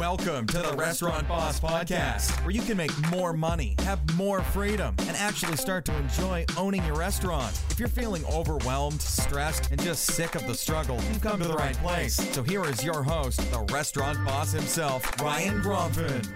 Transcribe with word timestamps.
Welcome 0.00 0.46
to 0.46 0.58
the 0.60 0.72
Restaurant 0.78 1.28
Boss 1.28 1.60
Podcast, 1.60 2.30
where 2.42 2.52
you 2.52 2.62
can 2.62 2.78
make 2.78 2.90
more 3.10 3.34
money, 3.34 3.74
have 3.80 4.00
more 4.16 4.40
freedom, 4.40 4.94
and 5.00 5.14
actually 5.14 5.58
start 5.58 5.84
to 5.84 5.96
enjoy 5.98 6.46
owning 6.56 6.82
your 6.86 6.96
restaurant. 6.96 7.60
If 7.68 7.78
you're 7.78 7.86
feeling 7.86 8.24
overwhelmed, 8.24 9.02
stressed, 9.02 9.70
and 9.70 9.78
just 9.82 10.06
sick 10.06 10.36
of 10.36 10.46
the 10.46 10.54
struggle, 10.54 10.96
you've 11.06 11.20
come 11.20 11.38
to 11.42 11.46
the 11.46 11.54
right 11.54 11.76
place. 11.76 12.14
So 12.14 12.42
here 12.42 12.64
is 12.64 12.82
your 12.82 13.02
host, 13.02 13.40
the 13.52 13.60
restaurant 13.74 14.24
boss 14.24 14.52
himself, 14.52 15.04
Ryan 15.20 15.60
Gromfin. 15.60 16.26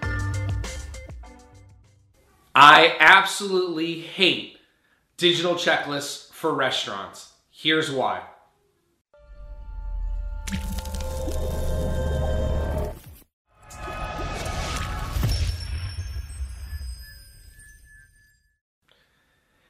I 2.55 2.97
absolutely 3.01 4.01
hate 4.01 4.59
digital 5.17 5.55
checklists 5.55 6.31
for 6.33 6.53
restaurants. 6.53 7.33
Here's 7.51 7.91
why. 7.91 8.25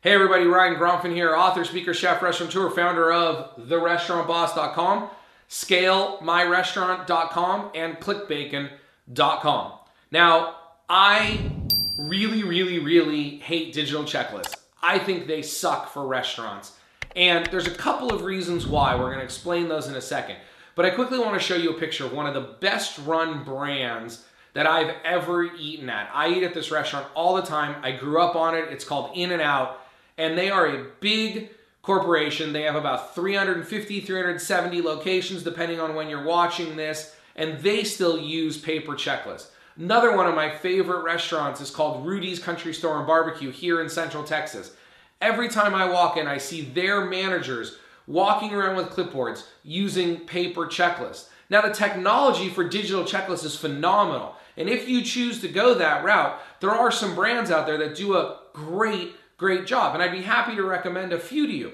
Hey 0.04 0.12
everybody, 0.12 0.44
Ryan 0.44 0.74
Gromfin 0.74 1.14
here, 1.14 1.34
author, 1.34 1.64
speaker, 1.64 1.94
chef, 1.94 2.20
restaurateur, 2.20 2.68
founder 2.68 3.10
of 3.10 3.56
therestaurantboss.com, 3.56 5.08
scalemyrestaurant.com, 5.48 7.70
and 7.74 7.98
clickbacon.com. 8.00 9.72
Now, 10.10 10.56
I 10.90 11.50
really, 11.98 12.42
really, 12.42 12.80
really 12.80 13.38
hate 13.38 13.72
digital 13.72 14.02
checklists. 14.02 14.54
I 14.82 14.98
think 14.98 15.26
they 15.26 15.40
suck 15.40 15.90
for 15.90 16.06
restaurants. 16.06 16.76
And 17.16 17.46
there's 17.46 17.66
a 17.66 17.74
couple 17.74 18.12
of 18.12 18.24
reasons 18.24 18.66
why. 18.66 18.95
We're 18.95 19.06
going 19.06 19.20
to 19.20 19.24
explain 19.24 19.68
those 19.68 19.86
in 19.86 19.95
a 19.95 20.02
second. 20.02 20.36
But 20.74 20.84
I 20.84 20.90
quickly 20.90 21.18
want 21.18 21.32
to 21.32 21.40
show 21.40 21.56
you 21.56 21.70
a 21.70 21.80
picture 21.80 22.04
of 22.04 22.12
one 22.12 22.26
of 22.26 22.34
the 22.34 22.56
best 22.60 22.98
run 23.06 23.42
brands 23.42 24.26
that 24.52 24.66
I've 24.66 24.95
ever 25.02 25.45
eaten 25.45 25.88
at. 25.88 26.10
I 26.12 26.28
eat 26.28 26.42
at 26.42 26.52
this 26.52 26.70
restaurant 26.70 27.07
all 27.14 27.34
the 27.34 27.40
time. 27.40 27.76
I 27.82 27.92
grew 27.92 28.20
up 28.20 28.36
on 28.36 28.54
it. 28.54 28.66
It's 28.70 28.84
called 28.84 29.16
In-N-Out 29.16 29.80
and 30.18 30.37
they 30.37 30.51
are 30.51 30.66
a 30.66 30.87
big 31.01 31.51
corporation. 31.82 32.52
They 32.52 32.62
have 32.62 32.76
about 32.76 33.15
350, 33.15 34.01
370 34.01 34.82
locations, 34.82 35.43
depending 35.43 35.80
on 35.80 35.95
when 35.95 36.09
you're 36.09 36.24
watching 36.24 36.76
this, 36.76 37.15
and 37.37 37.60
they 37.60 37.84
still 37.84 38.18
use 38.18 38.57
paper 38.57 38.92
checklists. 38.92 39.48
Another 39.76 40.16
one 40.16 40.26
of 40.26 40.35
my 40.35 40.51
favorite 40.51 41.02
restaurants 41.02 41.60
is 41.60 41.70
called 41.70 42.07
Rudy's 42.07 42.38
Country 42.38 42.73
Store 42.73 42.98
and 42.98 43.07
Barbecue 43.07 43.51
here 43.51 43.80
in 43.80 43.88
Central 43.88 44.23
Texas. 44.23 44.73
Every 45.20 45.48
time 45.48 45.74
I 45.74 45.90
walk 45.90 46.16
in, 46.16 46.26
I 46.26 46.38
see 46.38 46.62
their 46.62 47.04
managers 47.04 47.76
walking 48.07 48.54
around 48.54 48.76
with 48.76 48.90
clipboards 48.90 49.45
using 49.62 50.18
paper 50.18 50.66
checklists. 50.66 51.29
Now, 51.51 51.60
the 51.60 51.70
technology 51.70 52.48
for 52.48 52.66
digital 52.66 53.04
checklists 53.04 53.45
is 53.45 53.57
phenomenal. 53.57 54.37
And 54.57 54.68
if 54.68 54.88
you 54.88 55.02
choose 55.02 55.40
to 55.40 55.48
go 55.48 55.74
that 55.74 56.04
route, 56.04 56.40
there 56.60 56.70
are 56.70 56.90
some 56.90 57.15
brands 57.15 57.51
out 57.51 57.66
there 57.66 57.79
that 57.79 57.96
do 57.96 58.16
a 58.16 58.38
great 58.52 59.15
great 59.37 59.66
job. 59.66 59.95
And 59.95 60.02
I'd 60.02 60.13
be 60.13 60.23
happy 60.23 60.57
to 60.57 60.63
recommend 60.63 61.13
a 61.13 61.18
few 61.18 61.46
to 61.46 61.52
you. 61.52 61.73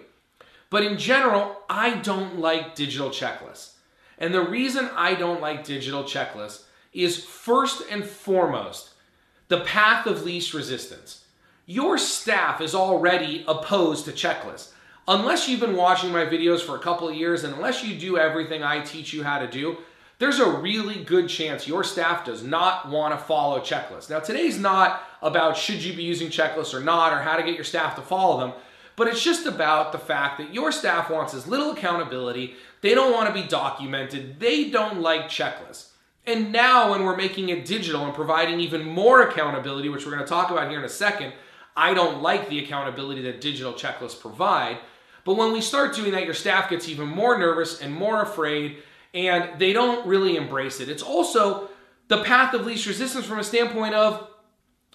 But 0.71 0.85
in 0.85 0.99
general, 0.99 1.57
I 1.69 1.95
don't 1.99 2.39
like 2.39 2.75
digital 2.75 3.11
checklists. 3.11 3.73
And 4.19 4.33
the 4.33 4.43
reason 4.43 4.89
I 4.95 5.15
don't 5.15 5.41
like 5.41 5.65
digital 5.65 6.05
checklists 6.05 6.65
is 6.93 7.25
first 7.25 7.83
and 7.91 8.05
foremost 8.05 8.91
the 9.49 9.61
path 9.61 10.07
of 10.07 10.25
least 10.25 10.55
resistance. 10.55 11.25
Your 11.67 11.99
staff 11.99 12.61
is 12.61 12.75
already 12.75 13.45
opposed 13.49 14.05
to 14.05 14.13
checklists. 14.13 14.73
Unless 15.09 15.49
you've 15.49 15.61
been 15.61 15.77
watching 15.77 16.13
my 16.13 16.25
videos 16.25 16.61
for 16.61 16.77
a 16.77 16.81
couple 16.81 17.09
of 17.09 17.17
years 17.17 17.43
and 17.43 17.55
unless 17.55 17.83
you 17.83 17.99
do 17.99 18.17
everything 18.17 18.63
I 18.63 18.81
teach 18.81 19.13
you 19.13 19.25
how 19.25 19.39
to 19.39 19.49
do, 19.49 19.79
there's 20.21 20.39
a 20.39 20.49
really 20.49 21.03
good 21.03 21.29
chance 21.29 21.67
your 21.67 21.83
staff 21.83 22.27
does 22.27 22.45
not 22.45 22.89
want 22.89 23.19
to 23.19 23.25
follow 23.25 23.59
checklists. 23.59 24.11
Now, 24.11 24.21
today's 24.21 24.59
not 24.59 25.03
about 25.23 25.57
should 25.57 25.83
you 25.83 25.95
be 25.95 26.03
using 26.03 26.29
checklists 26.29 26.75
or 26.75 26.81
not, 26.81 27.15
or 27.15 27.21
how 27.23 27.37
to 27.37 27.43
get 27.43 27.55
your 27.55 27.65
staff 27.65 27.97
to 27.97 28.03
follow 28.03 28.39
them, 28.39 28.53
but 28.97 29.09
it's 29.09 29.25
just 29.25 29.47
about 29.47 29.93
the 29.93 29.99
fact 29.99 30.37
that 30.37 30.53
your 30.53 30.73
staff 30.73 31.09
wants 31.09 31.33
as 31.33 31.47
little 31.47 31.73
accountability. 31.73 32.55
They 32.83 32.95
don't 32.95 33.15
want 33.15 33.29
to 33.29 33.43
be 33.43 33.49
documented. 33.49 34.39
They 34.39 34.69
don't 34.69 35.01
like 35.01 35.23
checklists. 35.23 35.89
And 36.27 36.53
now, 36.53 36.91
when 36.91 37.05
we're 37.05 37.17
making 37.17 37.49
it 37.49 37.65
digital 37.65 38.05
and 38.05 38.15
providing 38.15 38.61
even 38.61 38.85
more 38.85 39.23
accountability, 39.23 39.89
which 39.89 40.05
we're 40.05 40.13
going 40.13 40.23
to 40.23 40.29
talk 40.29 40.51
about 40.51 40.69
here 40.69 40.79
in 40.79 40.85
a 40.85 40.89
second, 40.89 41.33
I 41.75 41.95
don't 41.95 42.21
like 42.21 42.51
the 42.51 42.63
accountability 42.63 43.23
that 43.23 43.41
digital 43.41 43.73
checklists 43.73 44.21
provide. 44.21 44.81
But 45.25 45.39
when 45.39 45.55
we 45.55 45.63
start 45.63 45.95
doing 45.95 46.13
that, 46.13 46.27
your 46.27 46.35
staff 46.35 46.69
gets 46.69 46.91
even 46.91 47.09
more 47.09 47.39
nervous 47.39 47.81
and 47.81 47.95
more 47.95 48.21
afraid 48.21 48.83
and 49.15 49.59
they 49.59 49.73
don't 49.73 50.07
really 50.07 50.37
embrace 50.37 50.81
it. 50.81 50.89
It's 50.89 51.03
also 51.03 51.69
the 52.09 52.23
path 52.23 52.55
of 52.55 52.67
least 52.67 52.87
resistance 52.87 53.27
from 53.27 53.39
a 53.39 53.45
standpoint 53.45 53.95
of 53.95 54.29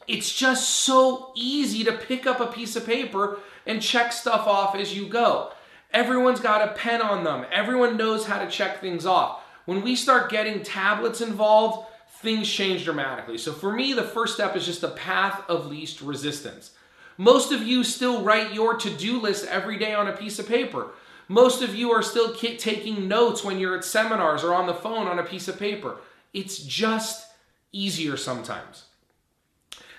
it's 0.07 0.33
just 0.33 0.69
so 0.69 1.31
easy 1.35 1.83
to 1.83 1.93
pick 1.93 2.27
up 2.27 2.39
a 2.39 2.47
piece 2.47 2.75
of 2.75 2.85
paper 2.85 3.39
and 3.65 3.81
check 3.81 4.13
stuff 4.13 4.47
off 4.47 4.75
as 4.75 4.95
you 4.95 5.07
go. 5.07 5.51
Everyone's 5.91 6.39
got 6.39 6.67
a 6.67 6.73
pen 6.73 7.01
on 7.01 7.23
them, 7.23 7.45
everyone 7.51 7.97
knows 7.97 8.25
how 8.25 8.43
to 8.43 8.49
check 8.49 8.81
things 8.81 9.05
off. 9.05 9.41
When 9.65 9.81
we 9.81 9.95
start 9.95 10.29
getting 10.29 10.61
tablets 10.61 11.21
involved, 11.21 11.87
things 12.21 12.49
change 12.49 12.83
dramatically. 12.83 13.37
So 13.37 13.51
for 13.51 13.71
me, 13.71 13.93
the 13.93 14.03
first 14.03 14.35
step 14.35 14.55
is 14.55 14.65
just 14.65 14.81
the 14.81 14.89
path 14.89 15.43
of 15.49 15.67
least 15.67 16.01
resistance. 16.01 16.71
Most 17.17 17.51
of 17.51 17.63
you 17.63 17.83
still 17.83 18.21
write 18.21 18.53
your 18.53 18.75
to 18.77 18.89
do 18.89 19.19
list 19.19 19.45
every 19.47 19.77
day 19.77 19.93
on 19.93 20.07
a 20.07 20.17
piece 20.17 20.37
of 20.37 20.47
paper. 20.47 20.89
Most 21.28 21.62
of 21.62 21.75
you 21.75 21.91
are 21.91 22.03
still 22.03 22.34
taking 22.34 23.08
notes 23.08 23.44
when 23.44 23.59
you're 23.59 23.78
at 23.78 23.84
seminars 23.84 24.44
or 24.44 24.53
on 24.53 24.68
the 24.68 24.74
phone 24.74 25.08
on 25.08 25.19
a 25.19 25.24
piece 25.24 25.47
of 25.47 25.58
paper. 25.58 25.97
It's 26.34 26.59
just 26.59 27.28
easier 27.72 28.18
sometimes. 28.18 28.86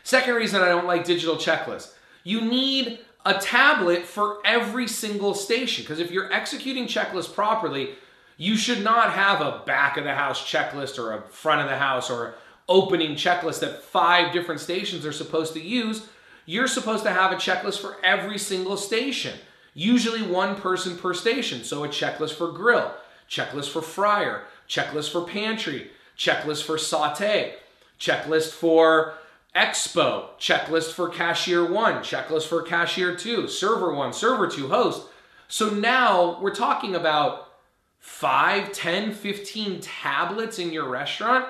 Second 0.02 0.34
reason 0.34 0.62
I 0.62 0.68
don't 0.68 0.86
like 0.86 1.04
digital 1.04 1.36
checklists 1.36 1.92
you 2.26 2.40
need 2.40 2.98
a 3.24 3.34
tablet 3.34 4.04
for 4.04 4.38
every 4.44 4.88
single 4.88 5.32
station 5.32 5.84
because 5.84 6.00
if 6.00 6.10
you're 6.10 6.32
executing 6.32 6.86
checklists 6.88 7.32
properly, 7.32 7.90
you 8.36 8.56
should 8.56 8.82
not 8.82 9.12
have 9.12 9.40
a 9.40 9.62
back 9.64 9.96
of 9.96 10.02
the 10.02 10.12
house 10.12 10.44
checklist 10.44 10.98
or 10.98 11.12
a 11.12 11.22
front 11.28 11.60
of 11.60 11.68
the 11.68 11.76
house 11.76 12.10
or 12.10 12.34
opening 12.68 13.12
checklist 13.12 13.60
that 13.60 13.80
five 13.80 14.32
different 14.32 14.60
stations 14.60 15.06
are 15.06 15.12
supposed 15.12 15.52
to 15.52 15.60
use. 15.60 16.08
You're 16.46 16.66
supposed 16.66 17.04
to 17.04 17.12
have 17.12 17.30
a 17.30 17.36
checklist 17.36 17.80
for 17.80 17.96
every 18.02 18.38
single 18.38 18.76
station 18.76 19.38
usually 19.76 20.22
one 20.22 20.56
person 20.56 20.96
per 20.96 21.12
station. 21.12 21.62
So 21.62 21.84
a 21.84 21.88
checklist 21.88 22.32
for 22.32 22.50
grill, 22.50 22.92
checklist 23.30 23.70
for 23.70 23.82
fryer, 23.82 24.44
checklist 24.68 25.12
for 25.12 25.24
pantry, 25.24 25.90
checklist 26.18 26.64
for 26.64 26.78
saute, 26.78 27.54
checklist 28.00 28.52
for 28.52 29.14
expo, 29.54 30.30
checklist 30.40 30.92
for 30.92 31.10
cashier 31.10 31.70
one, 31.70 31.96
checklist 31.96 32.46
for 32.46 32.62
cashier 32.62 33.14
two, 33.14 33.46
server 33.46 33.94
one, 33.94 34.14
server 34.14 34.48
two, 34.48 34.68
host. 34.68 35.06
So 35.46 35.68
now 35.68 36.40
we're 36.40 36.54
talking 36.54 36.94
about 36.94 37.52
5, 37.98 38.72
10, 38.72 39.12
15 39.12 39.80
tablets 39.80 40.58
in 40.58 40.72
your 40.72 40.88
restaurant. 40.88 41.46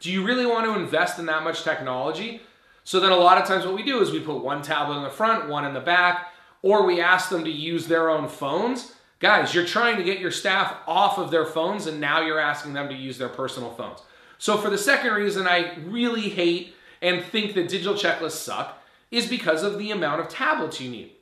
Do 0.00 0.10
you 0.10 0.26
really 0.26 0.46
want 0.46 0.66
to 0.66 0.78
invest 0.78 1.18
in 1.18 1.26
that 1.26 1.44
much 1.44 1.62
technology? 1.62 2.42
So 2.82 2.98
then 2.98 3.12
a 3.12 3.16
lot 3.16 3.40
of 3.40 3.46
times 3.46 3.64
what 3.64 3.74
we 3.74 3.84
do 3.84 4.00
is 4.00 4.10
we 4.10 4.20
put 4.20 4.42
one 4.42 4.62
tablet 4.62 4.96
in 4.96 5.02
the 5.04 5.10
front, 5.10 5.48
one 5.48 5.64
in 5.64 5.74
the 5.74 5.80
back, 5.80 6.32
or 6.62 6.84
we 6.84 7.00
ask 7.00 7.30
them 7.30 7.44
to 7.44 7.50
use 7.50 7.86
their 7.86 8.10
own 8.10 8.28
phones. 8.28 8.92
Guys, 9.20 9.54
you're 9.54 9.66
trying 9.66 9.96
to 9.96 10.04
get 10.04 10.20
your 10.20 10.30
staff 10.30 10.76
off 10.86 11.18
of 11.18 11.30
their 11.30 11.46
phones 11.46 11.86
and 11.86 12.00
now 12.00 12.20
you're 12.20 12.38
asking 12.38 12.72
them 12.72 12.88
to 12.88 12.94
use 12.94 13.18
their 13.18 13.28
personal 13.28 13.70
phones. 13.72 14.00
So, 14.38 14.56
for 14.56 14.70
the 14.70 14.78
second 14.78 15.12
reason 15.12 15.46
I 15.46 15.74
really 15.86 16.28
hate 16.28 16.74
and 17.02 17.24
think 17.24 17.54
that 17.54 17.68
digital 17.68 17.94
checklists 17.94 18.32
suck 18.32 18.80
is 19.10 19.26
because 19.26 19.62
of 19.62 19.78
the 19.78 19.90
amount 19.90 20.20
of 20.20 20.28
tablets 20.28 20.80
you 20.80 20.90
need. 20.90 21.12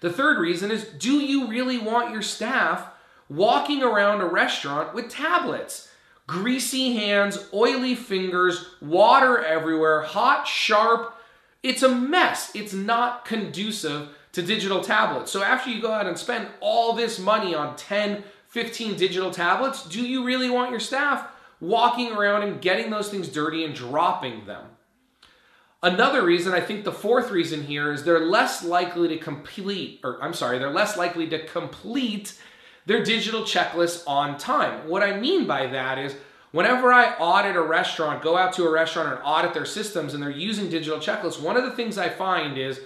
The 0.00 0.12
third 0.12 0.38
reason 0.38 0.70
is 0.70 0.84
do 0.84 1.18
you 1.18 1.48
really 1.48 1.78
want 1.78 2.12
your 2.12 2.22
staff 2.22 2.86
walking 3.28 3.82
around 3.82 4.20
a 4.20 4.26
restaurant 4.26 4.94
with 4.94 5.08
tablets? 5.10 5.88
Greasy 6.26 6.94
hands, 6.94 7.48
oily 7.54 7.94
fingers, 7.94 8.66
water 8.82 9.42
everywhere, 9.42 10.02
hot, 10.02 10.46
sharp. 10.46 11.14
It's 11.62 11.82
a 11.82 11.88
mess. 11.88 12.54
It's 12.54 12.72
not 12.72 13.24
conducive 13.24 14.10
to 14.38 14.46
digital 14.46 14.80
tablets. 14.80 15.32
So 15.32 15.42
after 15.42 15.68
you 15.68 15.82
go 15.82 15.90
out 15.90 16.06
and 16.06 16.16
spend 16.16 16.46
all 16.60 16.92
this 16.92 17.18
money 17.18 17.56
on 17.56 17.74
10, 17.74 18.22
15 18.46 18.96
digital 18.96 19.32
tablets, 19.32 19.84
do 19.84 20.00
you 20.00 20.24
really 20.24 20.48
want 20.48 20.70
your 20.70 20.78
staff 20.78 21.26
walking 21.60 22.12
around 22.12 22.44
and 22.44 22.60
getting 22.60 22.88
those 22.88 23.08
things 23.08 23.28
dirty 23.28 23.64
and 23.64 23.74
dropping 23.74 24.46
them? 24.46 24.64
Another 25.82 26.24
reason, 26.24 26.54
I 26.54 26.60
think 26.60 26.84
the 26.84 26.92
fourth 26.92 27.32
reason 27.32 27.64
here 27.64 27.92
is 27.92 28.04
they're 28.04 28.26
less 28.26 28.64
likely 28.64 29.08
to 29.08 29.18
complete, 29.18 30.00
or 30.04 30.22
I'm 30.22 30.34
sorry, 30.34 30.58
they're 30.58 30.70
less 30.70 30.96
likely 30.96 31.28
to 31.30 31.44
complete 31.44 32.40
their 32.86 33.02
digital 33.02 33.42
checklists 33.42 34.04
on 34.06 34.38
time. 34.38 34.88
What 34.88 35.02
I 35.02 35.18
mean 35.18 35.48
by 35.48 35.66
that 35.66 35.98
is 35.98 36.14
whenever 36.52 36.92
I 36.92 37.14
audit 37.14 37.56
a 37.56 37.62
restaurant, 37.62 38.22
go 38.22 38.36
out 38.36 38.52
to 38.54 38.66
a 38.66 38.70
restaurant 38.70 39.08
and 39.08 39.20
audit 39.24 39.52
their 39.52 39.66
systems 39.66 40.14
and 40.14 40.22
they're 40.22 40.30
using 40.30 40.70
digital 40.70 41.00
checklists, 41.00 41.42
one 41.42 41.56
of 41.56 41.64
the 41.64 41.72
things 41.72 41.98
I 41.98 42.08
find 42.08 42.56
is 42.56 42.80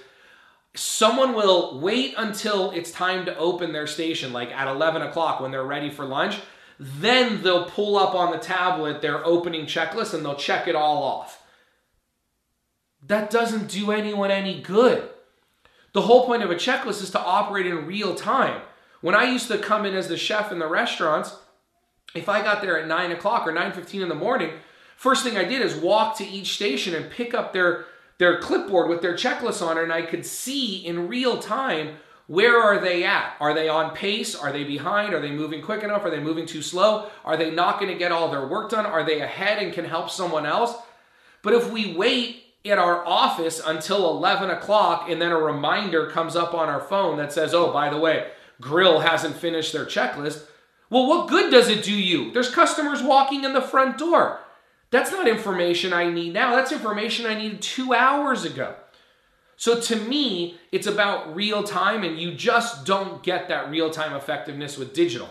someone 0.74 1.34
will 1.34 1.78
wait 1.80 2.14
until 2.16 2.70
it's 2.70 2.90
time 2.90 3.26
to 3.26 3.36
open 3.36 3.72
their 3.72 3.86
station, 3.86 4.32
like 4.32 4.50
at 4.50 4.68
11 4.68 5.02
o'clock 5.02 5.40
when 5.40 5.50
they're 5.50 5.64
ready 5.64 5.90
for 5.90 6.04
lunch. 6.04 6.38
Then 6.78 7.42
they'll 7.42 7.66
pull 7.66 7.96
up 7.96 8.14
on 8.14 8.32
the 8.32 8.38
tablet 8.38 9.02
their 9.02 9.24
opening 9.24 9.66
checklist 9.66 10.14
and 10.14 10.24
they'll 10.24 10.34
check 10.34 10.66
it 10.66 10.74
all 10.74 11.02
off. 11.02 11.42
That 13.06 13.30
doesn't 13.30 13.68
do 13.68 13.90
anyone 13.90 14.30
any 14.30 14.60
good. 14.60 15.08
The 15.92 16.02
whole 16.02 16.24
point 16.24 16.42
of 16.42 16.50
a 16.50 16.54
checklist 16.54 17.02
is 17.02 17.10
to 17.10 17.20
operate 17.20 17.66
in 17.66 17.86
real 17.86 18.14
time. 18.14 18.62
When 19.00 19.14
I 19.14 19.24
used 19.24 19.48
to 19.48 19.58
come 19.58 19.84
in 19.84 19.94
as 19.94 20.08
the 20.08 20.16
chef 20.16 20.52
in 20.52 20.58
the 20.58 20.68
restaurants, 20.68 21.36
if 22.14 22.28
I 22.28 22.42
got 22.42 22.62
there 22.62 22.78
at 22.78 22.88
9 22.88 23.12
o'clock 23.12 23.46
or 23.46 23.52
9.15 23.52 24.02
in 24.02 24.08
the 24.08 24.14
morning, 24.14 24.50
first 24.96 25.24
thing 25.24 25.36
I 25.36 25.44
did 25.44 25.60
is 25.60 25.74
walk 25.74 26.16
to 26.18 26.26
each 26.26 26.54
station 26.54 26.94
and 26.94 27.10
pick 27.10 27.34
up 27.34 27.52
their, 27.52 27.86
their 28.22 28.38
clipboard 28.38 28.88
with 28.88 29.02
their 29.02 29.14
checklist 29.14 29.66
on 29.66 29.76
it, 29.76 29.82
and 29.82 29.92
I 29.92 30.02
could 30.02 30.24
see 30.24 30.76
in 30.86 31.08
real 31.08 31.38
time 31.38 31.96
where 32.28 32.56
are 32.62 32.78
they 32.78 33.02
at? 33.02 33.34
Are 33.40 33.52
they 33.52 33.68
on 33.68 33.96
pace? 33.96 34.36
Are 34.36 34.52
they 34.52 34.62
behind? 34.62 35.12
Are 35.12 35.20
they 35.20 35.32
moving 35.32 35.60
quick 35.60 35.82
enough? 35.82 36.04
Are 36.04 36.10
they 36.10 36.20
moving 36.20 36.46
too 36.46 36.62
slow? 36.62 37.10
Are 37.24 37.36
they 37.36 37.50
not 37.50 37.80
going 37.80 37.90
to 37.90 37.98
get 37.98 38.12
all 38.12 38.30
their 38.30 38.46
work 38.46 38.70
done? 38.70 38.86
Are 38.86 39.04
they 39.04 39.20
ahead 39.20 39.60
and 39.60 39.72
can 39.72 39.84
help 39.84 40.08
someone 40.08 40.46
else? 40.46 40.72
But 41.42 41.54
if 41.54 41.72
we 41.72 41.94
wait 41.94 42.44
at 42.64 42.78
our 42.78 43.04
office 43.04 43.60
until 43.66 44.08
11 44.10 44.50
o'clock 44.50 45.10
and 45.10 45.20
then 45.20 45.32
a 45.32 45.36
reminder 45.36 46.08
comes 46.08 46.36
up 46.36 46.54
on 46.54 46.68
our 46.68 46.80
phone 46.80 47.16
that 47.16 47.32
says, 47.32 47.52
oh, 47.52 47.72
by 47.72 47.90
the 47.90 47.98
way, 47.98 48.28
Grill 48.60 49.00
hasn't 49.00 49.34
finished 49.34 49.72
their 49.72 49.84
checklist, 49.84 50.44
well, 50.90 51.08
what 51.08 51.28
good 51.28 51.50
does 51.50 51.68
it 51.68 51.82
do 51.82 51.92
you? 51.92 52.30
There's 52.30 52.54
customers 52.54 53.02
walking 53.02 53.42
in 53.42 53.52
the 53.52 53.60
front 53.60 53.98
door. 53.98 54.38
That's 54.92 55.10
not 55.10 55.26
information 55.26 55.94
I 55.94 56.10
need 56.10 56.34
now. 56.34 56.54
That's 56.54 56.70
information 56.70 57.24
I 57.24 57.34
needed 57.34 57.62
two 57.62 57.94
hours 57.94 58.44
ago. 58.44 58.74
So 59.56 59.80
to 59.80 59.96
me, 59.96 60.58
it's 60.70 60.86
about 60.86 61.34
real 61.34 61.62
time, 61.62 62.04
and 62.04 62.18
you 62.18 62.34
just 62.34 62.84
don't 62.84 63.22
get 63.22 63.48
that 63.48 63.70
real 63.70 63.90
time 63.90 64.14
effectiveness 64.14 64.76
with 64.76 64.92
digital. 64.92 65.30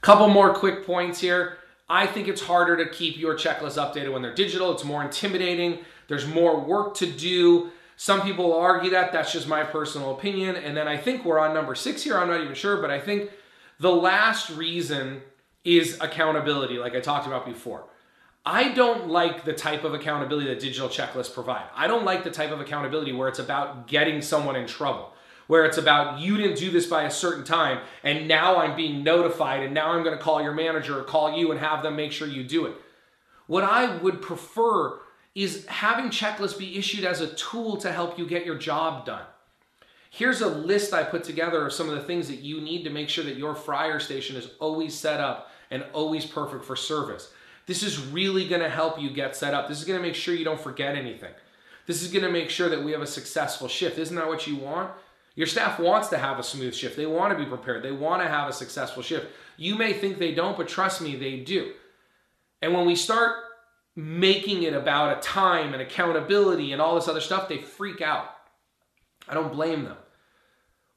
Couple 0.00 0.28
more 0.28 0.52
quick 0.52 0.84
points 0.84 1.20
here. 1.20 1.58
I 1.88 2.06
think 2.06 2.26
it's 2.26 2.42
harder 2.42 2.76
to 2.82 2.90
keep 2.90 3.16
your 3.16 3.36
checklist 3.36 3.76
updated 3.76 4.12
when 4.12 4.22
they're 4.22 4.34
digital. 4.34 4.72
It's 4.72 4.82
more 4.82 5.04
intimidating. 5.04 5.78
There's 6.08 6.26
more 6.26 6.58
work 6.58 6.94
to 6.96 7.06
do. 7.06 7.70
Some 7.96 8.22
people 8.22 8.46
will 8.46 8.58
argue 8.58 8.90
that. 8.90 9.12
That's 9.12 9.32
just 9.32 9.46
my 9.46 9.62
personal 9.62 10.12
opinion. 10.12 10.56
And 10.56 10.76
then 10.76 10.88
I 10.88 10.96
think 10.96 11.24
we're 11.24 11.38
on 11.38 11.54
number 11.54 11.76
six 11.76 12.02
here. 12.02 12.18
I'm 12.18 12.28
not 12.28 12.40
even 12.40 12.54
sure, 12.54 12.78
but 12.80 12.90
I 12.90 12.98
think 12.98 13.30
the 13.78 13.92
last 13.92 14.50
reason 14.50 15.22
is 15.64 15.96
accountability, 16.00 16.78
like 16.78 16.96
I 16.96 17.00
talked 17.00 17.28
about 17.28 17.46
before. 17.46 17.84
I 18.44 18.72
don't 18.72 19.08
like 19.08 19.44
the 19.44 19.52
type 19.52 19.84
of 19.84 19.94
accountability 19.94 20.48
that 20.48 20.58
digital 20.58 20.88
checklists 20.88 21.32
provide. 21.32 21.64
I 21.76 21.86
don't 21.86 22.04
like 22.04 22.24
the 22.24 22.30
type 22.30 22.50
of 22.50 22.60
accountability 22.60 23.12
where 23.12 23.28
it's 23.28 23.38
about 23.38 23.86
getting 23.86 24.20
someone 24.20 24.56
in 24.56 24.66
trouble, 24.66 25.12
where 25.46 25.64
it's 25.64 25.78
about 25.78 26.18
you 26.18 26.36
didn't 26.36 26.58
do 26.58 26.70
this 26.70 26.86
by 26.86 27.04
a 27.04 27.10
certain 27.10 27.44
time 27.44 27.78
and 28.02 28.26
now 28.26 28.56
I'm 28.56 28.74
being 28.74 29.04
notified 29.04 29.62
and 29.62 29.72
now 29.72 29.92
I'm 29.92 30.02
going 30.02 30.16
to 30.16 30.22
call 30.22 30.42
your 30.42 30.54
manager 30.54 30.98
or 30.98 31.04
call 31.04 31.38
you 31.38 31.52
and 31.52 31.60
have 31.60 31.84
them 31.84 31.94
make 31.94 32.10
sure 32.10 32.26
you 32.26 32.42
do 32.42 32.66
it. 32.66 32.74
What 33.46 33.62
I 33.62 33.96
would 33.98 34.20
prefer 34.20 34.98
is 35.36 35.64
having 35.66 36.06
checklists 36.06 36.58
be 36.58 36.76
issued 36.76 37.04
as 37.04 37.20
a 37.20 37.32
tool 37.34 37.76
to 37.78 37.92
help 37.92 38.18
you 38.18 38.26
get 38.26 38.44
your 38.44 38.58
job 38.58 39.06
done. 39.06 39.22
Here's 40.10 40.40
a 40.40 40.48
list 40.48 40.92
I 40.92 41.04
put 41.04 41.24
together 41.24 41.64
of 41.64 41.72
some 41.72 41.88
of 41.88 41.94
the 41.94 42.02
things 42.02 42.28
that 42.28 42.40
you 42.40 42.60
need 42.60 42.82
to 42.84 42.90
make 42.90 43.08
sure 43.08 43.24
that 43.24 43.36
your 43.36 43.54
fryer 43.54 44.00
station 44.00 44.36
is 44.36 44.50
always 44.58 44.94
set 44.94 45.20
up 45.20 45.50
and 45.70 45.84
always 45.92 46.26
perfect 46.26 46.64
for 46.64 46.76
service. 46.76 47.32
This 47.66 47.82
is 47.82 47.98
really 48.06 48.48
going 48.48 48.60
to 48.60 48.68
help 48.68 49.00
you 49.00 49.10
get 49.10 49.36
set 49.36 49.54
up. 49.54 49.68
This 49.68 49.78
is 49.78 49.84
going 49.84 50.00
to 50.00 50.06
make 50.06 50.14
sure 50.14 50.34
you 50.34 50.44
don't 50.44 50.60
forget 50.60 50.96
anything. 50.96 51.32
This 51.86 52.02
is 52.02 52.12
going 52.12 52.24
to 52.24 52.30
make 52.30 52.50
sure 52.50 52.68
that 52.68 52.82
we 52.82 52.92
have 52.92 53.02
a 53.02 53.06
successful 53.06 53.68
shift. 53.68 53.98
Isn't 53.98 54.16
that 54.16 54.28
what 54.28 54.46
you 54.46 54.56
want? 54.56 54.92
Your 55.34 55.46
staff 55.46 55.78
wants 55.78 56.08
to 56.08 56.18
have 56.18 56.38
a 56.38 56.42
smooth 56.42 56.74
shift. 56.74 56.96
They 56.96 57.06
want 57.06 57.36
to 57.36 57.42
be 57.42 57.48
prepared. 57.48 57.82
They 57.82 57.92
want 57.92 58.22
to 58.22 58.28
have 58.28 58.48
a 58.48 58.52
successful 58.52 59.02
shift. 59.02 59.26
You 59.56 59.76
may 59.76 59.92
think 59.92 60.18
they 60.18 60.34
don't, 60.34 60.56
but 60.56 60.68
trust 60.68 61.00
me, 61.00 61.16
they 61.16 61.38
do. 61.38 61.72
And 62.60 62.74
when 62.74 62.86
we 62.86 62.96
start 62.96 63.36
making 63.96 64.62
it 64.62 64.74
about 64.74 65.18
a 65.18 65.20
time 65.20 65.72
and 65.72 65.82
accountability 65.82 66.72
and 66.72 66.80
all 66.80 66.94
this 66.94 67.08
other 67.08 67.20
stuff, 67.20 67.48
they 67.48 67.58
freak 67.58 68.00
out. 68.00 68.30
I 69.28 69.34
don't 69.34 69.52
blame 69.52 69.84
them. 69.84 69.96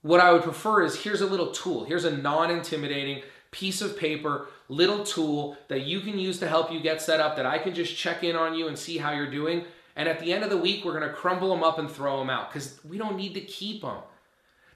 What 0.02 0.20
I 0.20 0.32
would 0.32 0.44
prefer 0.44 0.84
is 0.84 1.02
here's 1.02 1.22
a 1.22 1.26
little 1.26 1.52
tool. 1.52 1.86
Here's 1.86 2.06
a 2.06 2.16
non 2.16 2.52
intimidating 2.52 3.24
piece 3.56 3.82
of 3.82 3.98
paper, 3.98 4.48
little 4.68 5.04
tool 5.04 5.58
that 5.70 5.86
you 5.86 6.02
can 6.02 6.20
use 6.20 6.40
to 6.40 6.48
help 6.48 6.72
you 6.72 6.80
get 6.82 7.02
set 7.02 7.22
up 7.22 7.38
that 7.38 7.46
I 7.46 7.58
can 7.58 7.74
just 7.74 7.96
check 7.96 8.24
in 8.24 8.36
on 8.36 8.54
you 8.54 8.68
and 8.68 8.78
see 8.78 8.98
how 8.98 9.14
you're 9.14 9.32
doing. 9.32 9.64
And 9.96 10.10
at 10.10 10.20
the 10.20 10.34
end 10.34 10.44
of 10.44 10.50
the 10.50 10.58
week, 10.58 10.84
we're 10.84 10.98
going 10.98 11.08
to 11.08 11.16
crumble 11.16 11.50
them 11.50 11.64
up 11.64 11.80
and 11.80 11.90
throw 11.90 12.20
them 12.20 12.30
out 12.30 12.52
because 12.52 12.78
we 12.88 12.98
don't 12.98 13.16
need 13.16 13.34
to 13.36 13.42
keep 13.42 13.82
them. 13.82 14.00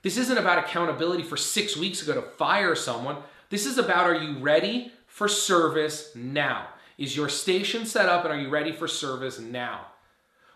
This 0.01 0.17
isn't 0.17 0.37
about 0.37 0.59
accountability 0.59 1.23
for 1.23 1.35
six 1.35 1.75
weeks 1.75 2.01
ago 2.01 2.13
to 2.13 2.21
fire 2.21 2.73
someone. 2.73 3.17
This 3.49 3.65
is 3.65 3.77
about 3.77 4.05
are 4.05 4.15
you 4.15 4.39
ready 4.39 4.93
for 5.07 5.27
service 5.27 6.11
now? 6.15 6.67
Is 6.97 7.17
your 7.17 7.27
station 7.27 7.85
set 7.85 8.07
up 8.07 8.23
and 8.23 8.33
are 8.33 8.39
you 8.39 8.49
ready 8.49 8.71
for 8.71 8.87
service 8.87 9.39
now? 9.39 9.87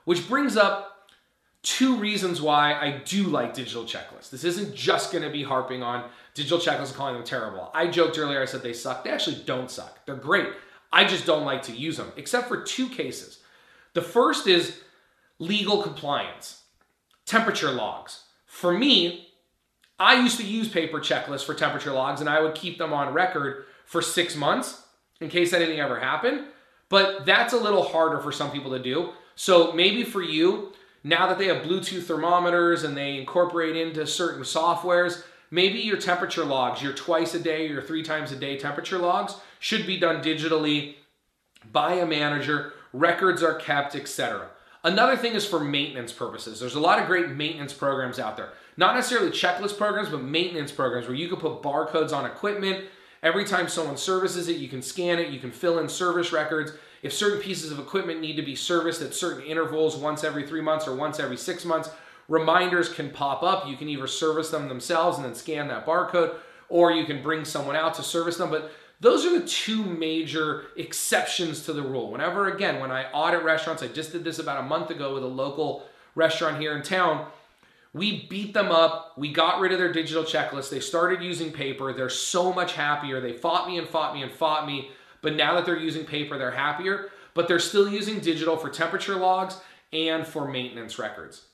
Which 0.05 0.29
brings 0.29 0.55
up 0.55 0.92
two 1.63 1.95
reasons 1.95 2.41
why 2.41 2.73
I 2.73 3.01
do 3.05 3.23
like 3.23 3.53
digital 3.53 3.83
checklists. 3.85 4.29
This 4.29 4.43
isn't 4.43 4.75
just 4.75 5.11
going 5.11 5.23
to 5.23 5.29
be 5.29 5.43
harping 5.43 5.81
on 5.81 6.09
digital 6.33 6.59
checklists 6.59 6.87
and 6.87 6.95
calling 6.95 7.15
them 7.15 7.23
terrible. 7.23 7.71
I 7.73 7.87
joked 7.87 8.19
earlier, 8.19 8.41
I 8.41 8.45
said 8.45 8.61
they 8.61 8.73
suck. 8.73 9.03
They 9.03 9.09
actually 9.09 9.41
don't 9.45 9.71
suck. 9.71 10.05
They're 10.05 10.15
great. 10.15 10.49
I 10.91 11.05
just 11.05 11.25
don't 11.25 11.45
like 11.45 11.63
to 11.63 11.71
use 11.71 11.97
them, 11.97 12.11
except 12.17 12.47
for 12.47 12.61
two 12.61 12.89
cases. 12.89 13.39
The 13.93 14.01
first 14.01 14.45
is 14.45 14.81
legal 15.39 15.81
compliance, 15.81 16.63
temperature 17.25 17.71
logs. 17.71 18.23
For 18.45 18.77
me, 18.77 19.29
I 19.97 20.15
used 20.15 20.37
to 20.39 20.45
use 20.45 20.67
paper 20.67 20.99
checklists 20.99 21.45
for 21.45 21.53
temperature 21.53 21.93
logs 21.93 22.19
and 22.19 22.29
I 22.29 22.41
would 22.41 22.55
keep 22.55 22.77
them 22.77 22.93
on 22.93 23.13
record 23.13 23.65
for 23.85 24.01
six 24.01 24.35
months 24.35 24.83
in 25.21 25.29
case 25.29 25.53
anything 25.53 25.79
ever 25.79 25.99
happened. 25.99 26.45
But 26.89 27.25
that's 27.25 27.53
a 27.53 27.57
little 27.57 27.83
harder 27.83 28.19
for 28.19 28.31
some 28.31 28.51
people 28.51 28.71
to 28.71 28.79
do. 28.79 29.11
So 29.35 29.71
maybe 29.71 30.03
for 30.03 30.21
you, 30.21 30.73
now 31.03 31.27
that 31.27 31.37
they 31.37 31.47
have 31.47 31.63
Bluetooth 31.63 32.03
thermometers 32.03 32.83
and 32.83 32.95
they 32.95 33.17
incorporate 33.17 33.75
into 33.75 34.07
certain 34.07 34.43
softwares, 34.43 35.23
maybe 35.51 35.79
your 35.79 35.97
temperature 35.97 36.45
logs, 36.45 36.81
your 36.81 36.93
twice 36.93 37.33
a 37.33 37.39
day, 37.39 37.67
your 37.67 37.81
three 37.81 38.03
times 38.03 38.31
a 38.31 38.35
day 38.35 38.57
temperature 38.57 38.97
logs, 38.97 39.35
should 39.59 39.85
be 39.85 39.99
done 39.99 40.23
digitally 40.23 40.95
by 41.71 41.93
a 41.95 42.05
manager. 42.05 42.73
Records 42.93 43.43
are 43.43 43.55
kept, 43.55 43.95
etc. 43.95 44.47
Another 44.83 45.15
thing 45.15 45.33
is 45.33 45.45
for 45.45 45.59
maintenance 45.59 46.11
purposes. 46.11 46.59
There's 46.59 46.75
a 46.75 46.79
lot 46.79 46.99
of 46.99 47.07
great 47.07 47.29
maintenance 47.29 47.73
programs 47.73 48.19
out 48.19 48.35
there. 48.37 48.49
Not 48.75 48.95
necessarily 48.95 49.31
checklist 49.31 49.77
programs, 49.77 50.09
but 50.09 50.21
maintenance 50.21 50.71
programs 50.71 51.07
where 51.07 51.15
you 51.15 51.29
can 51.29 51.37
put 51.37 51.61
barcodes 51.61 52.11
on 52.11 52.25
equipment. 52.25 52.85
Every 53.21 53.45
time 53.45 53.69
someone 53.69 53.95
services 53.95 54.49
it, 54.49 54.57
you 54.57 54.67
can 54.67 54.81
scan 54.81 55.19
it, 55.19 55.29
you 55.29 55.39
can 55.39 55.51
fill 55.51 55.79
in 55.79 55.87
service 55.87 56.33
records. 56.33 56.73
If 57.03 57.13
certain 57.13 57.41
pieces 57.41 57.69
of 57.69 57.79
equipment 57.79 58.21
need 58.21 58.37
to 58.37 58.41
be 58.41 58.55
serviced 58.55 59.01
at 59.01 59.13
certain 59.13 59.43
intervals, 59.43 59.97
once 59.97 60.23
every 60.23 60.47
three 60.47 60.61
months 60.61 60.87
or 60.87 60.95
once 60.95 61.19
every 61.19 61.37
six 61.37 61.65
months, 61.65 61.89
reminders 62.29 62.87
can 62.87 63.09
pop 63.09 63.43
up. 63.43 63.67
You 63.67 63.75
can 63.75 63.89
either 63.89 64.07
service 64.07 64.49
them 64.49 64.69
themselves 64.69 65.17
and 65.17 65.25
then 65.25 65.35
scan 65.35 65.67
that 65.67 65.85
barcode, 65.85 66.33
or 66.69 66.93
you 66.93 67.05
can 67.05 67.21
bring 67.21 67.43
someone 67.43 67.75
out 67.75 67.93
to 67.95 68.03
service 68.03 68.37
them. 68.37 68.49
But 68.49 68.71
those 69.01 69.25
are 69.25 69.37
the 69.37 69.45
two 69.45 69.83
major 69.83 70.67
exceptions 70.77 71.65
to 71.65 71.73
the 71.73 71.81
rule. 71.81 72.09
Whenever, 72.09 72.47
again, 72.47 72.79
when 72.79 72.89
I 72.89 73.11
audit 73.11 73.43
restaurants, 73.43 73.83
I 73.83 73.87
just 73.89 74.13
did 74.13 74.23
this 74.23 74.39
about 74.39 74.63
a 74.63 74.67
month 74.67 74.89
ago 74.89 75.13
with 75.13 75.23
a 75.23 75.27
local 75.27 75.83
restaurant 76.15 76.61
here 76.61 76.73
in 76.73 76.83
town. 76.83 77.27
We 77.91 78.27
beat 78.29 78.53
them 78.53 78.71
up. 78.71 79.17
We 79.17 79.33
got 79.33 79.59
rid 79.59 79.73
of 79.73 79.77
their 79.77 79.91
digital 79.91 80.23
checklist. 80.23 80.69
They 80.69 80.79
started 80.79 81.21
using 81.21 81.51
paper. 81.51 81.91
They're 81.91 82.09
so 82.09 82.53
much 82.53 82.73
happier. 82.73 83.19
They 83.19 83.33
fought 83.33 83.67
me 83.67 83.77
and 83.77 83.87
fought 83.89 84.15
me 84.15 84.23
and 84.23 84.31
fought 84.31 84.65
me. 84.65 84.89
But 85.23 85.35
now 85.35 85.55
that 85.55 85.65
they're 85.65 85.75
using 85.75 86.05
paper, 86.05 86.37
they're 86.37 86.51
happier. 86.51 87.09
But 87.33 87.47
they're 87.47 87.57
still 87.57 87.89
using 87.89 88.19
digital 88.19 88.55
for 88.57 88.69
temperature 88.69 89.15
logs 89.15 89.59
and 89.91 90.27
for 90.27 90.47
maintenance 90.47 90.99
records. 90.99 91.45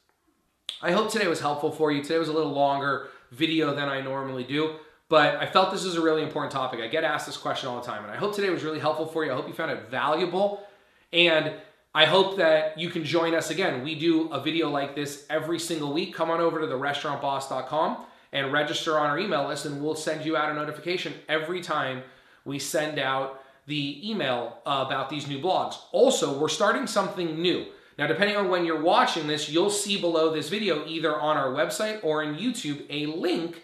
I 0.82 0.92
hope 0.92 1.12
today 1.12 1.28
was 1.28 1.40
helpful 1.40 1.72
for 1.72 1.92
you. 1.92 2.02
Today 2.02 2.18
was 2.18 2.30
a 2.30 2.34
little 2.34 2.52
longer 2.52 3.08
video 3.32 3.74
than 3.74 3.90
I 3.90 4.02
normally 4.02 4.44
do, 4.44 4.76
but 5.08 5.36
I 5.36 5.46
felt 5.46 5.72
this 5.72 5.84
is 5.84 5.96
a 5.96 6.02
really 6.02 6.24
important 6.24 6.52
topic. 6.52 6.80
I 6.80 6.88
get 6.88 7.04
asked 7.04 7.26
this 7.26 7.38
question 7.38 7.70
all 7.70 7.80
the 7.80 7.86
time, 7.86 8.04
and 8.04 8.12
I 8.12 8.18
hope 8.18 8.34
today 8.34 8.50
was 8.50 8.64
really 8.64 8.80
helpful 8.80 9.06
for 9.06 9.26
you. 9.26 9.32
I 9.32 9.36
hope 9.36 9.48
you 9.48 9.54
found 9.54 9.72
it 9.72 9.90
valuable, 9.90 10.64
and 11.12 11.54
I 11.94 12.06
hope 12.06 12.38
that 12.38 12.78
you 12.78 12.90
can 12.90 13.04
join 13.04 13.36
us 13.36 13.50
again. 13.50 13.84
We 13.84 13.96
do 13.96 14.30
a 14.32 14.42
video 14.42 14.70
like 14.70 14.96
this 14.96 15.26
every 15.30 15.60
single 15.60 15.92
week. 15.92 16.14
Come 16.14 16.32
on 16.32 16.40
over 16.40 16.62
to 16.62 16.68
therestaurantboss.com 16.68 18.06
and 18.32 18.54
register 18.54 18.98
on 18.98 19.10
our 19.10 19.20
email 19.20 19.48
list, 19.48 19.66
and 19.66 19.84
we'll 19.84 19.96
send 19.96 20.26
you 20.26 20.38
out 20.38 20.52
a 20.52 20.54
notification 20.54 21.14
every 21.28 21.62
time 21.62 22.04
we 22.46 22.58
send 22.58 23.00
out 23.00 23.44
the 23.70 24.10
email 24.10 24.58
uh, 24.66 24.84
about 24.86 25.10
these 25.10 25.28
new 25.28 25.40
blogs. 25.40 25.76
Also, 25.92 26.38
we're 26.38 26.50
starting 26.50 26.88
something 26.88 27.40
new. 27.40 27.68
Now, 28.00 28.08
depending 28.08 28.36
on 28.36 28.50
when 28.50 28.66
you're 28.66 28.82
watching 28.82 29.28
this, 29.28 29.48
you'll 29.48 29.70
see 29.70 30.00
below 30.00 30.34
this 30.34 30.50
video, 30.50 30.86
either 30.88 31.16
on 31.16 31.38
our 31.38 31.50
website 31.50 32.04
or 32.04 32.24
in 32.24 32.36
YouTube, 32.36 32.84
a 32.90 33.06
link 33.06 33.64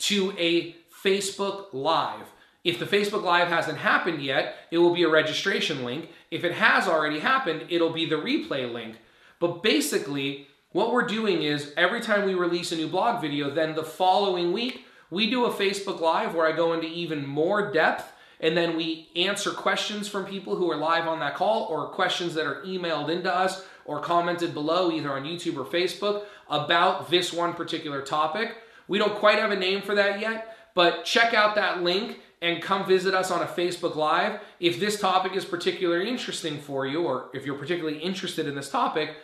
to 0.00 0.34
a 0.36 0.74
Facebook 1.04 1.66
Live. 1.72 2.26
If 2.64 2.80
the 2.80 2.86
Facebook 2.86 3.22
Live 3.22 3.48
hasn't 3.48 3.78
happened 3.78 4.22
yet, 4.22 4.56
it 4.72 4.78
will 4.78 4.92
be 4.92 5.04
a 5.04 5.08
registration 5.08 5.84
link. 5.84 6.10
If 6.30 6.42
it 6.42 6.54
has 6.54 6.88
already 6.88 7.20
happened, 7.20 7.66
it'll 7.68 7.92
be 7.92 8.06
the 8.06 8.16
replay 8.16 8.70
link. 8.70 8.96
But 9.38 9.62
basically, 9.62 10.48
what 10.72 10.92
we're 10.92 11.06
doing 11.06 11.42
is 11.42 11.72
every 11.76 12.00
time 12.00 12.26
we 12.26 12.34
release 12.34 12.72
a 12.72 12.76
new 12.76 12.88
blog 12.88 13.20
video, 13.20 13.50
then 13.50 13.76
the 13.76 13.84
following 13.84 14.52
week, 14.52 14.84
We 15.10 15.30
do 15.30 15.46
a 15.46 15.50
Facebook 15.50 16.00
Live 16.00 16.34
where 16.34 16.46
I 16.46 16.52
go 16.52 16.74
into 16.74 16.86
even 16.86 17.26
more 17.26 17.72
depth 17.72 18.12
and 18.40 18.56
then 18.56 18.76
we 18.76 19.08
answer 19.16 19.50
questions 19.50 20.08
from 20.08 20.24
people 20.24 20.56
who 20.56 20.70
are 20.70 20.76
live 20.76 21.08
on 21.08 21.20
that 21.20 21.34
call 21.34 21.64
or 21.64 21.88
questions 21.88 22.34
that 22.34 22.46
are 22.46 22.62
emailed 22.62 23.08
into 23.08 23.34
us 23.34 23.64
or 23.84 24.00
commented 24.00 24.54
below 24.54 24.92
either 24.92 25.12
on 25.12 25.24
YouTube 25.24 25.56
or 25.56 25.64
Facebook 25.64 26.24
about 26.48 27.10
this 27.10 27.32
one 27.32 27.54
particular 27.54 28.02
topic. 28.02 28.56
We 28.86 28.98
don't 28.98 29.16
quite 29.16 29.38
have 29.38 29.50
a 29.50 29.56
name 29.56 29.82
for 29.82 29.94
that 29.94 30.20
yet, 30.20 30.56
but 30.74 31.04
check 31.04 31.34
out 31.34 31.54
that 31.56 31.82
link 31.82 32.20
and 32.40 32.62
come 32.62 32.86
visit 32.86 33.14
us 33.14 33.30
on 33.30 33.42
a 33.42 33.46
Facebook 33.46 33.96
Live. 33.96 34.40
If 34.60 34.78
this 34.78 35.00
topic 35.00 35.34
is 35.34 35.44
particularly 35.44 36.08
interesting 36.08 36.60
for 36.60 36.86
you, 36.86 37.02
or 37.02 37.30
if 37.34 37.44
you're 37.44 37.58
particularly 37.58 37.98
interested 37.98 38.46
in 38.46 38.54
this 38.54 38.70
topic, 38.70 39.16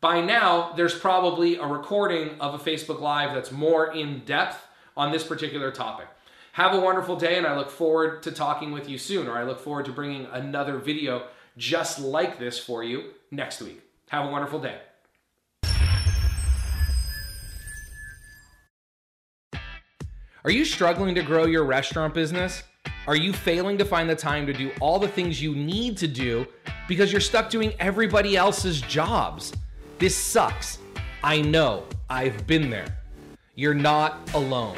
by 0.00 0.20
now 0.20 0.72
there's 0.72 0.98
probably 0.98 1.56
a 1.56 1.66
recording 1.66 2.40
of 2.40 2.54
a 2.54 2.58
Facebook 2.58 3.00
Live 3.00 3.34
that's 3.34 3.52
more 3.52 3.92
in 3.92 4.20
depth 4.24 4.66
on 4.96 5.12
this 5.12 5.24
particular 5.24 5.70
topic. 5.70 6.06
Have 6.56 6.74
a 6.74 6.80
wonderful 6.80 7.16
day, 7.16 7.38
and 7.38 7.46
I 7.46 7.56
look 7.56 7.70
forward 7.70 8.22
to 8.24 8.30
talking 8.30 8.72
with 8.72 8.86
you 8.86 8.98
soon, 8.98 9.26
or 9.26 9.38
I 9.38 9.42
look 9.42 9.58
forward 9.58 9.86
to 9.86 9.90
bringing 9.90 10.26
another 10.26 10.76
video 10.76 11.28
just 11.56 11.98
like 11.98 12.38
this 12.38 12.58
for 12.58 12.84
you 12.84 13.12
next 13.30 13.62
week. 13.62 13.80
Have 14.10 14.26
a 14.26 14.30
wonderful 14.30 14.60
day. 14.60 14.76
Are 20.44 20.50
you 20.50 20.66
struggling 20.66 21.14
to 21.14 21.22
grow 21.22 21.46
your 21.46 21.64
restaurant 21.64 22.12
business? 22.12 22.62
Are 23.06 23.16
you 23.16 23.32
failing 23.32 23.78
to 23.78 23.86
find 23.86 24.10
the 24.10 24.14
time 24.14 24.46
to 24.46 24.52
do 24.52 24.72
all 24.78 24.98
the 24.98 25.08
things 25.08 25.40
you 25.40 25.54
need 25.54 25.96
to 25.96 26.06
do 26.06 26.46
because 26.86 27.10
you're 27.10 27.22
stuck 27.22 27.48
doing 27.48 27.72
everybody 27.80 28.36
else's 28.36 28.82
jobs? 28.82 29.54
This 29.98 30.14
sucks. 30.14 30.80
I 31.24 31.40
know. 31.40 31.84
I've 32.10 32.46
been 32.46 32.68
there. 32.68 32.98
You're 33.54 33.72
not 33.72 34.18
alone. 34.34 34.76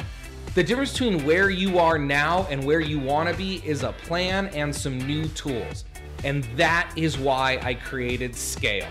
The 0.53 0.63
difference 0.63 0.93
between 0.93 1.25
where 1.25 1.49
you 1.49 1.79
are 1.79 1.97
now 1.97 2.47
and 2.49 2.63
where 2.63 2.79
you 2.79 2.99
want 2.99 3.29
to 3.29 3.35
be 3.35 3.61
is 3.65 3.83
a 3.83 3.91
plan 3.91 4.47
and 4.47 4.73
some 4.73 4.97
new 4.99 5.27
tools. 5.29 5.83
And 6.23 6.43
that 6.55 6.91
is 6.95 7.17
why 7.17 7.59
I 7.61 7.73
created 7.73 8.35
Scale. 8.35 8.87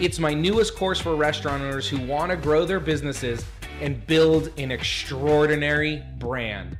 It's 0.00 0.18
my 0.18 0.34
newest 0.34 0.76
course 0.76 1.00
for 1.00 1.16
restaurant 1.16 1.62
owners 1.62 1.88
who 1.88 1.98
want 1.98 2.30
to 2.30 2.36
grow 2.36 2.64
their 2.64 2.80
businesses 2.80 3.44
and 3.80 4.06
build 4.06 4.52
an 4.58 4.70
extraordinary 4.70 6.02
brand. 6.18 6.76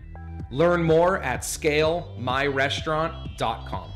Learn 0.51 0.83
more 0.83 1.23
at 1.23 1.41
scalemyrestaurant.com. 1.41 3.91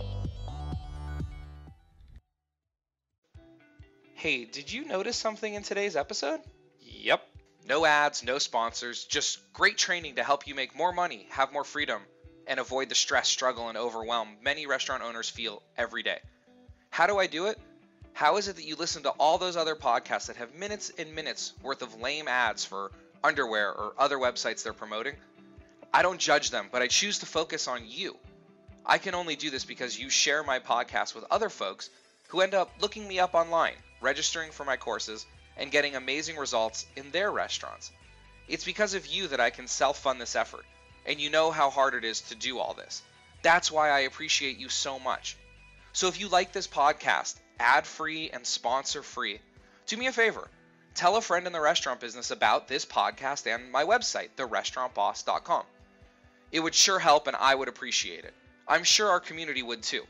Hey, 4.15 4.45
did 4.45 4.73
you 4.73 4.85
notice 4.85 5.17
something 5.17 5.55
in 5.55 5.63
today's 5.63 5.97
episode? 5.97 6.41
Yep. 6.79 7.27
No 7.67 7.85
ads, 7.85 8.25
no 8.25 8.39
sponsors, 8.39 9.05
just 9.05 9.53
great 9.53 9.79
training 9.79 10.17
to 10.17 10.25
help 10.25 10.47
you 10.47 10.55
make 10.55 10.75
more 10.75 10.93
money, 10.93 11.27
have 11.31 11.53
more 11.53 11.65
freedom, 11.65 12.03
and 12.47 12.59
avoid 12.59 12.89
the 12.89 12.95
stress, 12.95 13.29
struggle, 13.29 13.69
and 13.69 13.79
overwhelm 13.79 14.37
many 14.43 14.67
restaurant 14.67 15.03
owners 15.03 15.31
feel 15.31 15.63
every 15.77 16.03
day. 16.03 16.19
How 16.91 17.07
do 17.07 17.19
I 17.19 17.27
do 17.27 17.47
it? 17.47 17.59
How 18.15 18.37
is 18.37 18.49
it 18.49 18.57
that 18.57 18.65
you 18.65 18.77
listen 18.77 19.05
to 19.05 19.11
all 19.11 19.39
those 19.39 19.57
other 19.57 19.77
podcasts 19.77 20.27
that 20.27 20.37
have 20.37 20.55
minutes 20.55 20.91
and 20.99 21.15
minutes 21.15 21.55
worth 21.63 21.83
of 21.83 22.01
lame 22.01 22.29
ads 22.29 22.65
for 22.65 22.91
underwear 23.25 23.73
or 23.73 23.95
other 23.97 24.19
websites 24.19 24.63
they're 24.63 24.73
promoting? 24.73 25.15
I 25.95 26.03
don't 26.03 26.19
judge 26.19 26.51
them, 26.51 26.69
but 26.71 26.83
I 26.83 26.89
choose 26.89 27.21
to 27.21 27.27
focus 27.27 27.69
on 27.69 27.83
you. 27.87 28.17
I 28.85 28.99
can 28.99 29.15
only 29.15 29.37
do 29.37 29.51
this 29.51 29.65
because 29.65 29.99
you 29.99 30.11
share 30.11 30.43
my 30.43 30.59
podcast 30.59 31.15
with 31.15 31.25
other 31.31 31.49
folks 31.49 31.91
who 32.29 32.41
end 32.41 32.55
up 32.55 32.71
looking 32.81 33.07
me 33.07 33.21
up 33.21 33.35
online, 33.35 33.77
registering 34.01 34.51
for 34.51 34.65
my 34.65 34.77
courses, 34.77 35.25
and 35.57 35.71
getting 35.71 35.97
amazing 35.97 36.37
results 36.37 36.87
in 36.97 37.11
their 37.11 37.31
restaurants. 37.31 37.91
It's 38.49 38.65
because 38.65 38.95
of 38.95 39.07
you 39.07 39.29
that 39.29 39.41
I 39.41 39.51
can 39.51 39.67
self 39.67 39.99
fund 39.99 40.21
this 40.21 40.37
effort, 40.37 40.65
and 41.07 41.21
you 41.21 41.31
know 41.31 41.51
how 41.51 41.71
hard 41.71 41.95
it 41.95 42.05
is 42.05 42.21
to 42.23 42.35
do 42.35 42.59
all 42.59 42.75
this. 42.75 43.03
That's 43.43 43.71
why 43.71 43.91
I 43.91 44.01
appreciate 44.01 44.59
you 44.59 44.69
so 44.69 44.99
much. 44.99 45.37
So 45.93 46.09
if 46.09 46.21
you 46.21 46.29
like 46.29 46.53
this 46.53 46.67
podcast, 46.67 47.37
ad 47.59 47.87
free 47.87 48.31
and 48.31 48.47
sponsor 48.47 49.03
free, 49.03 49.41
do 49.87 49.97
me 49.97 50.07
a 50.07 50.13
favor. 50.13 50.49
Tell 50.95 51.17
a 51.17 51.23
friend 51.23 51.47
in 51.47 51.53
the 51.53 51.61
restaurant 51.61 52.01
business 52.01 52.31
about 52.31 52.69
this 52.69 52.85
podcast 52.85 53.53
and 53.53 53.73
my 53.73 53.85
website, 53.85 54.31
therestaurantboss.com. 54.37 55.65
It 56.51 56.61
would 56.61 56.75
sure 56.75 56.99
help 56.99 57.27
and 57.27 57.37
I 57.37 57.55
would 57.55 57.69
appreciate 57.69 58.25
it. 58.25 58.35
I'm 58.69 58.85
sure 58.85 59.09
our 59.09 59.21
community 59.21 59.63
would 59.63 59.83
too. 59.83 60.05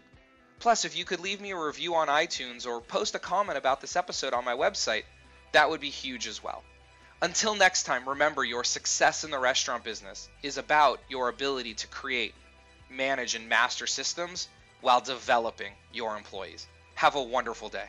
Plus, 0.59 0.85
if 0.85 0.97
you 0.97 1.05
could 1.05 1.21
leave 1.21 1.41
me 1.41 1.53
a 1.53 1.57
review 1.57 1.95
on 1.95 2.09
iTunes 2.09 2.67
or 2.67 2.81
post 2.81 3.15
a 3.15 3.19
comment 3.19 3.59
about 3.59 3.81
this 3.81 3.97
episode 3.97 4.35
on 4.35 4.45
my 4.45 4.55
website, 4.55 5.05
that 5.53 5.71
would 5.71 5.81
be 5.81 5.91
huge 5.91 6.27
as 6.27 6.43
well. 6.43 6.63
Until 7.21 7.55
next 7.55 7.85
time, 7.85 8.09
remember 8.09 8.43
your 8.43 8.65
success 8.65 9.23
in 9.23 9.31
the 9.31 9.39
restaurant 9.39 9.85
business 9.85 10.29
is 10.43 10.59
about 10.59 11.01
your 11.09 11.29
ability 11.29 11.75
to 11.75 11.87
create, 11.87 12.35
manage, 12.91 13.35
and 13.35 13.49
master 13.49 13.87
systems 13.87 14.49
while 14.81 15.01
developing 15.01 15.73
your 15.93 16.17
employees. 16.17 16.67
Have 16.95 17.15
a 17.15 17.23
wonderful 17.23 17.69
day. 17.69 17.89